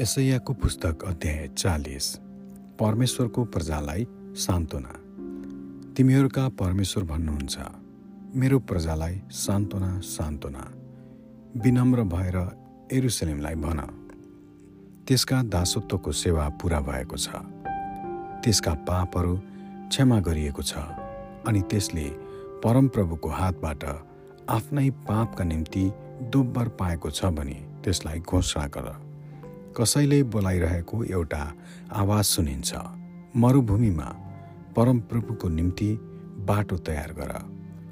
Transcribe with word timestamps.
यसैयाको 0.00 0.52
पुस्तक 0.52 1.04
अध्याय 1.04 1.48
चालिस। 1.48 2.16
परमेश्वरको 2.80 3.44
प्रजालाई 3.44 4.06
सान्त्वना। 4.34 4.92
तिमीहरूका 5.94 6.48
परमेश्वर 6.48 7.04
भन्नुहुन्छ 7.04 7.58
मेरो 8.36 8.58
प्रजालाई 8.58 9.22
सान्त्वना 9.30 10.00
सान्त्वना। 10.00 10.72
विनम्र 11.56 12.02
भएर 12.02 12.36
एरुसलेमलाई 12.92 13.54
भन। 13.54 13.80
त्यसका 15.08 15.42
दासत्वको 15.42 16.12
सेवा 16.12 16.48
पुरा 16.48 16.80
भएको 16.80 17.16
छ। 17.16 17.28
त्यसका 18.44 18.74
पापहरू 18.74 19.36
क्षमा 19.88 20.20
गरिएको 20.20 20.62
छ। 20.62 20.74
अनि 21.48 21.60
त्यसले 21.60 22.08
परमप्रभुको 22.64 23.28
हातबाट 23.28 23.84
आफ्नै 24.48 24.90
पापका 24.90 25.44
निम्ति 25.44 25.92
दोब्बर 26.22 26.68
पाएको 26.68 27.10
छ 27.10 27.24
भने 27.24 27.80
त्यसलाई 27.84 28.20
घोषणा 28.20 28.66
गर। 28.66 29.05
कसैले 29.80 30.22
बोलाइरहेको 30.22 31.04
एउटा 31.04 31.52
आवाज 31.92 32.24
सुनिन्छ। 32.24 32.74
मरुभूमिमा 33.36 34.04
परमप्रभुको 34.76 35.48
निम्ति 35.48 35.98
बाटो 36.48 36.76
तयार 36.76 37.12
गर। 37.12 37.32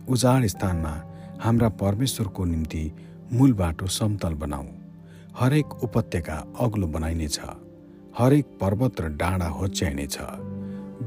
उजाड 0.08 0.46
स्थानमा 0.46 0.94
हाम्रा 1.40 1.68
परमेश्वरको 1.68 2.44
निम्ति 2.44 2.92
मूल 3.32 3.52
बाटो 3.52 3.86
समतल 3.86 4.34
बनाऊ। 4.34 4.64
हरेक 5.38 5.66
उपत्यका 5.66 6.44
अग्लो 6.60 6.86
बनाइनेछ। 6.86 7.40
हरेक 8.18 8.44
पर्वत 8.60 9.00
र 9.00 9.08
डाँडा 9.08 9.48
होच्याइनेछ। 9.48 10.18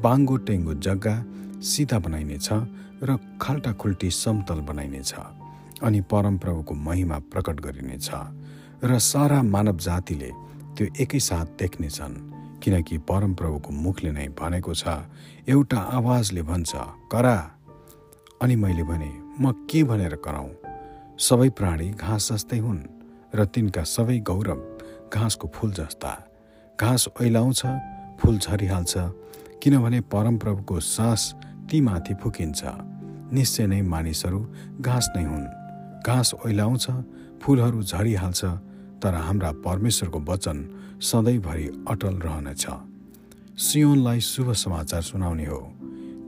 बाङ्गो 0.01 0.37
टेङ्गो 0.37 0.73
जग्गा 0.73 1.15
सिधा 1.61 1.99
बनाइनेछ 1.99 2.49
र 3.03 3.17
खाल्टाखुल्टी 3.41 4.09
समतल 4.09 4.59
बनाइनेछ। 4.61 5.13
अनि 5.83 6.01
परमप्रभुको 6.01 6.73
महिमा 6.73 7.19
प्रकट 7.19 7.59
गरिनेछ। 7.59 8.09
र 8.83 8.99
सारा 8.99 9.43
मानव 9.43 9.77
जातिले 9.77 10.31
त्यो 10.77 10.87
एकैसाथ 11.01 11.45
देख्नेछन् 11.57 12.15
किनकि 12.61 12.97
परमप्रभुको 13.09 13.71
मुखले 13.73 14.11
नै 14.11 14.27
भनेको 14.37 14.73
छ 14.73 15.09
एउटा 15.49 15.79
आवाजले 15.97 16.41
भन्छ 16.41 16.71
करा। 17.11 17.37
अनि 18.41 18.55
मैले 18.55 18.83
भने 18.83 19.09
म 19.41 19.51
के 19.69 19.83
भनेर 19.83 20.15
कराउँ? 20.21 20.53
सबै 21.17 21.49
प्राणी 21.57 21.87
घाँस 21.97 22.31
जस्तै 22.31 22.59
हुन् 22.61 22.81
र 23.33 23.45
तिनका 23.45 23.83
सबै 23.83 24.17
गौरव 24.29 24.59
घाँसको 25.09 25.47
फुल 25.55 25.71
जस्ता। 25.73 26.13
घाँस 26.77 27.07
ओइलाउँछ 27.21 27.61
फुल 28.21 28.37
झरिहाल्छ 28.37 28.93
किनभने 29.61 29.99
परमप्रभुको 30.13 30.79
सास 30.79 31.21
तीमाथि 31.69 32.13
फुकिन्छ। 32.21 32.61
निश्चय 33.33 33.65
नै 33.67 33.81
मानिसहरू 33.81 34.39
घाँस 34.81 35.05
नै 35.15 35.23
हुन्। 35.25 35.45
घाँस 36.05 36.29
ओइलाउँछ 36.45 36.85
फुलहरू 37.41 37.81
झरिहाल्छ 37.83 38.41
तर 39.03 39.13
हाम्रा 39.13 39.51
परमेश्वरको 39.65 40.19
वचन 40.19 40.57
सधैँभरि 41.01 41.65
अटल 41.89 42.15
रहनेछ। 42.17 42.65
सियोनलाई 43.57 44.19
शुभ 44.21 44.51
समाचार 44.53 45.01
सुनाउने 45.01 45.45
हो। 45.45 45.59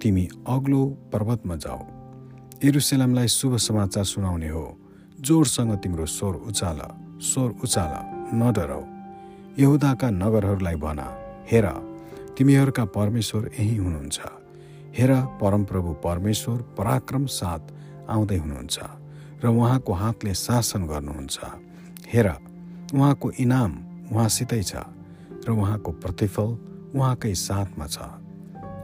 तिमी 0.02 0.28
अग्लो 0.48 0.86
पर्वतमा 1.14 1.56
जाऊ। 1.56 1.82
एरुसेलमलाई 2.64 3.28
शुभ 3.28 3.56
समाचार 3.58 4.04
सुनाउने 4.04 4.50
हो। 4.50 4.66
जोडसँग 5.22 5.76
तिम्रो 5.76 6.06
स्वर 6.06 6.36
उचाल 6.48 6.80
स्वर 7.22 7.50
उचाल 7.64 7.92
नडराउ 8.36 8.84
यहुदाका 9.60 10.10
नगरहरूलाई 10.10 10.76
भन 10.76 11.00
हेर 11.52 11.68
तिमीहरूका 12.38 12.86
परमेश्वर 12.86 13.50
यही 13.60 13.76
हुनुहुन्छ। 13.76 14.20
हेर 14.98 15.12
परमप्रभु 15.42 15.94
परमेश्वर 16.04 16.58
पराक्रम 16.78 17.26
साथ 17.26 17.64
आउँदै 18.10 18.38
हुनुहुन्छ 18.38 18.80
र 19.44 19.48
उहाँको 19.48 19.94
हातले 19.94 20.34
शासन 20.34 20.86
गर्नुहुन्छ। 20.88 21.38
हेर 22.08 22.28
उहाँको 22.94 23.28
इनाम 23.40 23.72
उहाँसितै 24.12 24.62
छ 24.64 24.74
र 25.46 25.52
उहाँको 25.52 25.92
प्रतिफल 26.02 26.50
उहाँकै 26.96 27.34
साथमा 27.36 27.86
छ। 27.88 27.98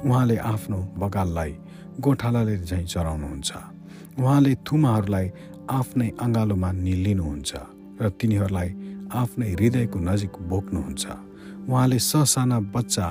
उहाँले 0.06 0.38
आफ्नो 0.38 0.78
बगाललाई 1.02 1.52
गोठालाले 2.00 2.56
झैँ 2.62 2.86
चराउनुहुन्छ। 2.86 3.52
उहाँले 4.20 4.52
थुमाहरूलाई 4.66 5.28
आफ्नै 5.70 6.10
अँगालोमा 6.22 6.72
निलिनुहुन्छ 6.72 7.52
र 8.02 8.10
तिनीहरूलाई 8.20 8.70
आफ्नै 9.12 9.48
हृदयको 9.52 9.98
नजिक 10.00 10.34
बोक्नुहुन्छ। 10.50 11.06
उहाँले 11.70 12.00
ससाना 12.00 12.60
बच्चा 12.76 13.06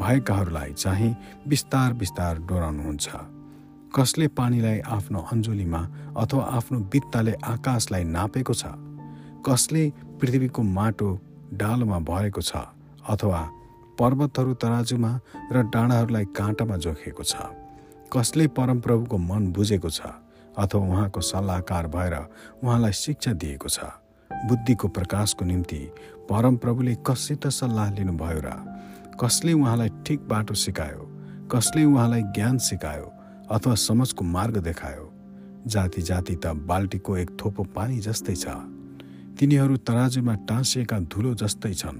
भएकाहरूलाई 0.00 0.72
चाहिँ 0.72 1.16
बिस्तार 1.48 1.92
बिस्तार 2.00 2.32
डोराउनुहुन्छ। 2.48 3.08
कसले 3.92 4.26
पानीलाई 4.28 4.78
आफ्नो 4.80 5.20
अञ्जुलीमा 5.32 5.80
अथवा 6.16 6.44
आफ्नो 6.56 6.78
बित्ताले 6.92 7.32
आकाशलाई 7.44 8.04
नापेको 8.04 8.54
छ? 8.54 8.64
कसले 9.44 9.82
पृथ्वीको 10.20 10.62
माटो 10.62 11.08
डालोमा 11.54 11.98
भरेको 11.98 12.40
छ 12.40 12.56
अथवा 13.08 13.40
पर्वतहरू 13.98 14.54
तराजुमा 14.54 15.10
र 15.52 15.62
डाँडाहरूलाई 15.74 16.24
काँटामा 16.36 16.76
जोखेको 16.76 17.22
छ। 17.22 17.34
कसले 18.12 18.46
परमप्रभुको 18.48 19.18
मन 19.18 19.52
बुझेको 19.52 19.90
छ 19.90 20.00
अथवा 20.58 20.86
उहाँको 20.86 21.20
सल्लाहकार 21.20 21.86
भएर 21.86 22.14
उहाँलाई 22.64 22.92
शिक्षा 22.92 23.32
दिएको 23.32 23.68
छ? 23.68 23.78
बुद्धिको 24.30 24.88
प्रकाशको 24.88 25.44
निम्ति 25.44 25.80
परमप्रभुले 26.30 26.94
कससित 27.06 27.46
सल्लाह 27.48 27.90
लिनुभयो 27.94 28.40
र 28.44 28.50
कसले 29.20 29.52
उहाँलाई 29.52 29.90
ठिक 30.06 30.28
बाटो 30.28 30.54
सिकायो? 30.54 31.02
कसले 31.52 31.84
उहाँलाई 31.84 32.22
ज्ञान 32.34 32.58
सिकायो 32.58 33.12
अथवा 33.50 33.74
समझको 33.74 34.24
मार्ग 34.24 34.56
देखायो? 34.62 35.12
जाति 35.66 36.02
जाति 36.02 36.34
त 36.36 36.46
बाल्टीको 36.68 37.16
एक 37.16 37.30
थोपो 37.40 37.62
पानी 37.74 37.98
जस्तै 37.98 38.34
छ। 38.34 38.46
तिनीहरू 39.38 39.76
तराजुमा 39.86 40.34
टाँसिएका 40.50 40.98
धुलो 41.06 41.34
जस्तै 41.34 41.72
छन्। 41.72 41.98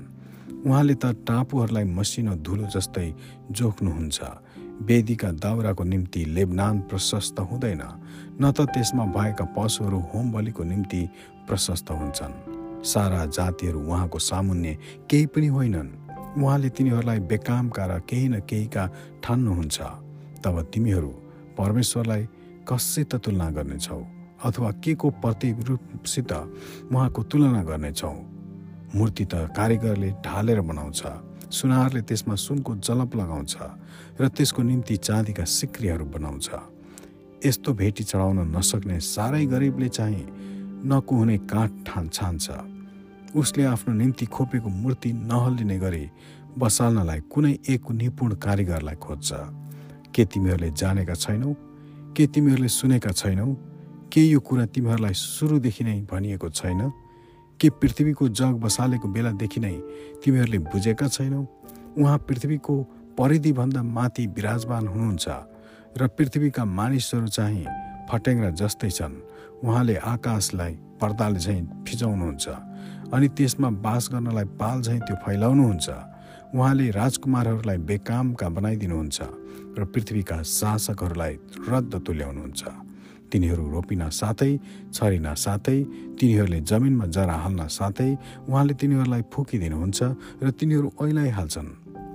उहाँले 0.66 0.94
त 0.94 1.22
टापुहरूलाई 1.22 1.84
मसिनो 1.84 2.34
धुलो 2.43 2.66
जस्तै 2.66 3.15
जोख्नुहुन्छ। 3.50 4.19
वेदीका 4.82 5.31
दाउराको 5.38 5.84
निम्ति 5.84 6.25
लेबनान 6.34 6.81
प्रशस्त 6.91 7.38
हुँदैन 7.41 7.82
न 8.43 8.50
त 8.50 8.66
त्यसमा 8.75 9.04
भएका 9.15 9.44
पशुहरू 9.54 9.99
होम 10.10 10.32
बलिको 10.32 10.62
निम्ति 10.65 11.03
प्रशस्त 11.47 11.91
हुन्छन्। 11.91 12.34
सारा 12.82 13.22
जातिहरू 13.26 13.81
उहाँको 13.87 14.19
सामुन्य 14.19 14.78
केही 15.10 15.26
पनि 15.26 15.47
होइनन्। 15.47 15.88
उहाँले 16.43 16.69
तिनीहरूलाई 16.69 17.19
बेकामका 17.31 17.84
र 17.87 17.99
केही 18.03 18.28
न 18.28 18.41
केहीका 18.43 18.84
ठान्नुहुन्छ। 19.22 19.78
तब 20.43 20.56
तिमीहरू 20.75 21.10
परमेश्वरलाई 21.59 22.22
कससित 22.66 23.15
तुलना 23.15 23.50
गर्नेछौ? 23.50 24.17
अथवा 24.44 24.71
के 24.84 24.94
को 24.94 25.10
प्रतिरूपसित 25.22 26.32
उहाँको 26.32 27.22
तुलना 27.22 27.62
गर्नेछौँ 27.62 28.16
मूर्ति 28.94 29.25
त 29.25 29.34
कारिगरले 29.56 30.10
ढालेर 30.25 30.60
बनाउँछ 30.60 31.03
सुनारले 31.50 32.00
त्यसमा 32.03 32.34
सुनको 32.34 32.75
जलप 32.76 33.16
लगाउँछ 33.16 33.56
र 34.21 34.28
त्यसको 34.28 34.62
निम्ति 34.62 34.97
चाँदीका 34.97 35.44
सिक्रीहरू 35.44 36.04
बनाउँछ। 36.04 36.50
यस्तो 37.47 37.72
भेटी 37.72 38.04
चढाउन 38.04 38.38
नसक्ने 38.56 38.99
साह्रै 39.00 39.44
गरिबले 39.47 39.88
चाहिँ 39.88 40.25
नकुहुने 40.87 41.37
काठ 41.50 41.70
ठान 41.87 42.09
छान्छ। 42.09 42.50
उसले 43.37 43.65
आफ्नो 43.65 43.94
निम्ति 43.94 44.26
खोपेको 44.26 44.69
मूर्ति 44.69 45.12
नहल्लिने 45.12 45.78
गरी 45.78 46.05
बसाल्नलाई 46.59 47.20
कुनै 47.32 47.53
एक 47.69 47.91
निपुण 47.91 48.34
कारिगरलाई 48.44 48.97
खोज्छ। 48.97 49.31
के 50.15 50.25
तिमीहरूले 50.25 50.70
जानेका 50.70 51.15
छैनौ? 51.15 51.53
के 52.16 52.26
तिमीहरूले 52.26 52.69
सुनेका 52.69 53.12
छैनौ? 53.12 53.47
के 54.12 54.20
यो 54.20 54.41
कुरा 54.41 54.64
तिमीहरूलाई 54.72 55.14
सुरुदेखि 55.14 55.84
नै 55.84 56.00
भनिएको 56.10 56.48
छैन? 56.48 56.80
के 57.60 57.69
पृथ्वीको 57.70 58.28
जग 58.28 58.54
बसालेको 58.64 59.08
बेलादेखि 59.08 59.60
नै 59.60 59.76
तिमीहरूले 60.24 60.58
बुझेका 60.72 61.08
छैनौ? 61.08 61.44
उहाँ 61.98 62.19
पृथ्वीको 62.19 62.74
परिधिभन्दा 63.19 63.82
माथि 63.82 64.26
विराजमान 64.32 64.88
हुनुहुन्छ 64.88 65.26
र 65.98 66.06
पृथ्वीका 66.16 66.64
मानिसहरू 66.64 67.28
चाहिँ 67.28 67.66
फटेङ्ग्रा 68.08 68.50
जस्तै 68.56 68.90
छन्। 68.90 69.14
उहाँले 69.64 69.96
आकाशलाई 69.96 70.72
पर्दाले 71.00 71.38
झैँ 71.38 71.84
फिजाउनुहुन्छ 71.84 72.46
अनि 73.12 73.28
त्यसमा 73.37 73.69
बास 73.84 74.08
गर्नलाई 74.12 74.44
पाल 74.56 74.81
झैँ 74.82 75.00
त्यो 75.05 75.16
फैलाउनुहुन्छ। 75.20 75.88
उहाँले 76.56 76.90
राजकुमारहरूलाई 76.96 77.78
बेकामका 77.84 78.49
बनाइदिनुहुन्छ 78.49 79.19
र 79.76 79.84
पृथ्वीका 79.84 80.43
शासकहरूलाई 80.43 81.34
रद्द 81.69 81.93
तुल्याउनुहुन्छ। 82.06 82.88
तिनीहरू 83.32 83.64
रोपिन 83.70 84.02
साथै 84.10 84.52
छरिन 84.92 85.26
साथै 85.34 85.78
तिनीहरूले 86.19 86.60
जमिनमा 86.60 87.06
जरा 87.16 87.36
हाल्न 87.44 87.66
साथै 87.69 88.10
उहाँले 88.48 88.75
तिनीहरूलाई 88.80 89.22
फुकिदिनुहुन्छ 89.32 89.98
र 90.42 90.46
तिनीहरू 90.50 90.88
ओइलाइहाल्छन् 91.02 91.70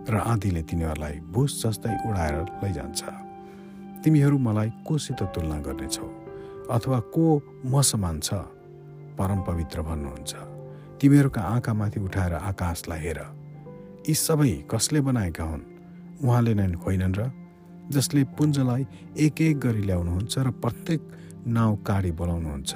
र 0.09 0.13
आँधीले 0.31 0.61
तिनीहरूलाई 0.69 1.15
भुस 1.33 1.51
जस्तै 1.61 1.93
उडाएर 2.07 2.35
लैजान्छ। 2.61 3.01
तिमीहरू 4.03 4.37
मलाई 4.37 4.69
कोसित 4.87 5.19
तुलना 5.33 5.57
गर्नेछौ 5.65 6.07
अथवा 6.69 6.99
को 7.15 7.25
म 7.65 7.81
समान 7.81 8.19
छ 8.19 8.29
परम 9.17 9.39
पवित्र 9.47 9.77
भन्नुहुन्छ। 9.81 10.33
तिमीहरूका 10.99 11.41
आँखामाथि 11.55 11.99
उठाएर 11.99 12.33
आकाशलाई 12.33 12.99
हेर। 12.99 13.19
यी 14.07 14.13
सबै 14.13 14.51
कसले 14.71 14.99
बनाएका 15.07 15.43
हुन्? 15.43 15.63
उहाँले 16.23 16.53
नै 16.59 16.67
होइनन् 16.83 17.15
र 17.15 17.21
जसले 17.91 18.23
पुञ्जलाई 18.23 18.87
एक 19.17 19.41
एक 19.41 19.59
गरी 19.59 19.81
ल्याउनुहुन्छ 19.81 20.37
र 20.37 20.51
प्रत्येक 20.51 21.01
नाउँ 21.47 21.77
काडी 21.83 22.11
बोलाउनुहुन्छ। 22.11 22.75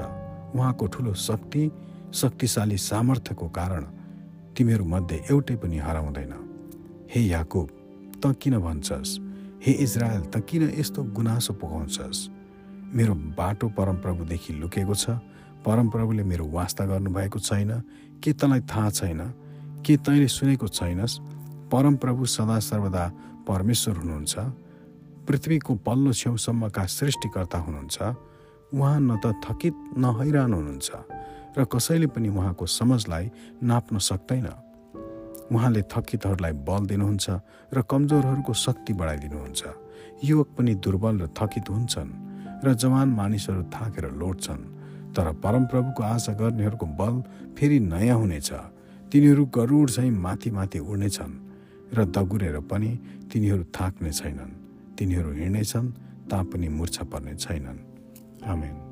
उहाँको 0.55 0.87
ठुलो 0.87 1.13
शक्ति 1.13 1.71
शक्तिशाली 2.13 2.77
सामर्थ्यको 2.77 3.47
कारण 3.49 3.83
तिमीहरूमध्ये 4.57 5.23
एउटै 5.31 5.55
पनि 5.55 5.77
हराउँदैन। 5.77 6.33
हे 7.15 7.21
याकुब 7.21 7.67
त 8.25 8.35
किन 8.41 8.57
भन्छस्? 8.59 9.19
हे 9.65 9.71
इजरायल 9.71 10.21
त 10.21 10.37
किन 10.49 10.73
यस्तो 10.79 11.03
गुनासो 11.03 11.53
पुगाउँछस्? 11.53 12.29
मेरो 12.95 13.13
बाटो 13.15 13.69
परमप्रभुदेखि 13.69 14.53
लुकेको 14.53 14.95
छ। 14.95 15.09
परमप्रभुले 15.65 16.23
मेरो 16.23 16.45
वास्ता 16.47 16.85
गर्नुभएको 16.85 17.39
छैन। 17.39 17.71
के 18.23 18.33
तँलाई 18.33 18.59
थाहा 18.59 18.89
छैन? 18.89 19.19
के 19.85 19.97
तैँले 19.97 20.27
सुनेको 20.27 20.67
छैनस्? 20.67 21.19
परमप्रभु 21.71 22.25
सदा 22.25 22.59
सर्वदा 22.59 23.11
परमेश्वर 23.47 23.95
हुनुहुन्छ। 23.97 24.66
पृथ्वीको 25.27 25.75
पल्लो 25.83 26.11
छेउसम्मका 26.13 26.83
सृष्टिकर्ता 26.87 27.57
हुनुहुन्छ। 27.57 27.97
उहाँ 28.73 28.99
न 28.99 29.19
त 29.23 29.35
थकित 29.43 29.75
न 29.97 30.03
हैरान 30.17 30.53
हुनुहुन्छ 30.53 30.89
र 31.57 31.65
कसैले 31.67 32.07
पनि 32.07 32.29
उहाँको 32.29 32.65
समझलाई 32.65 33.25
नाप्न 33.63 33.97
सक्दैन। 33.99 34.47
उहाँले 35.51 35.81
थकितहरूलाई 35.91 36.53
बल 36.67 36.81
दिनुहुन्छ 36.91 37.25
र 37.73 37.77
कमजोरहरूको 37.83 38.53
शक्ति 38.53 38.93
बढाइदिनुहुन्छ। 38.93 39.61
युवक 40.23 40.47
पनि 40.57 40.73
दुर्बल 40.83 41.15
र 41.21 41.25
थकित 41.31 41.69
हुन्छन् 41.69 42.11
र 42.63 42.73
जवान 42.73 43.07
मानिसहरू 43.09 43.63
थाकेर 43.71 44.05
लोट्छन् 44.11 44.63
तर 45.15 45.27
परमप्रभुको 45.43 46.03
आशा 46.03 46.33
गर्नेहरूको 46.35 46.85
बल 46.99 47.15
फेरि 47.55 47.79
नयाँ 47.79 48.17
हुनेछ। 48.19 48.49
तिनीहरू 49.11 49.43
गरुड 49.55 49.89
चाहिँ 49.89 50.11
माथि 50.11 50.49
माथि 50.51 50.79
उड्नेछन् 50.79 51.33
र 51.95 52.05
दगुरेर 52.11 52.59
पनि 52.67 52.91
तिनीहरू 53.31 53.63
थाक्ने 53.71 54.11
छैनन्। 54.11 54.66
तिनीहरू 54.97 55.31
हिँड्नेछन् 55.31 55.91
तापनि 56.29 56.67
मुर्छा 56.69 57.03
पर्ने 57.03 57.35
छैनन्। 57.35 57.79
आमेन। 58.43 58.86